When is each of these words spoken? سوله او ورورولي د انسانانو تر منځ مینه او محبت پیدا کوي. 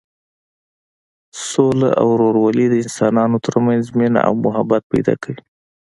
سوله 1.49 1.89
او 2.01 2.07
ورورولي 2.13 2.65
د 2.69 2.75
انسانانو 2.83 3.35
تر 3.45 3.55
منځ 3.65 3.83
مینه 3.97 4.19
او 4.27 4.33
محبت 4.45 4.83
پیدا 4.91 5.13
کوي. 5.23 5.41